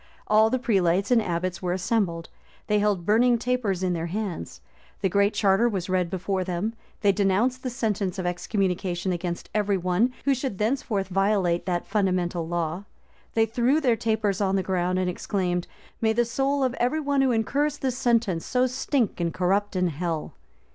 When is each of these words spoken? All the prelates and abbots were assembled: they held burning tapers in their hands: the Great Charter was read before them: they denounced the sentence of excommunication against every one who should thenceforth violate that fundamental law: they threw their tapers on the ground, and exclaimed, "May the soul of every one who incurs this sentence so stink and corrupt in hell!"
All 0.25 0.49
the 0.49 0.57
prelates 0.57 1.11
and 1.11 1.21
abbots 1.21 1.61
were 1.61 1.73
assembled: 1.73 2.27
they 2.65 2.79
held 2.79 3.05
burning 3.05 3.37
tapers 3.37 3.83
in 3.83 3.93
their 3.93 4.07
hands: 4.07 4.59
the 5.01 5.09
Great 5.09 5.35
Charter 5.35 5.69
was 5.69 5.89
read 5.91 6.09
before 6.09 6.43
them: 6.43 6.73
they 7.01 7.11
denounced 7.11 7.61
the 7.61 7.69
sentence 7.69 8.17
of 8.17 8.25
excommunication 8.25 9.11
against 9.11 9.51
every 9.53 9.77
one 9.77 10.11
who 10.25 10.33
should 10.33 10.57
thenceforth 10.57 11.07
violate 11.09 11.67
that 11.67 11.85
fundamental 11.85 12.47
law: 12.47 12.85
they 13.35 13.45
threw 13.45 13.79
their 13.79 13.95
tapers 13.95 14.41
on 14.41 14.55
the 14.55 14.63
ground, 14.63 14.97
and 14.97 15.07
exclaimed, 15.07 15.67
"May 16.01 16.13
the 16.13 16.25
soul 16.25 16.63
of 16.63 16.73
every 16.79 16.99
one 16.99 17.21
who 17.21 17.29
incurs 17.31 17.77
this 17.77 17.95
sentence 17.95 18.43
so 18.43 18.65
stink 18.65 19.19
and 19.19 19.31
corrupt 19.31 19.75
in 19.75 19.89
hell!" 19.89 20.33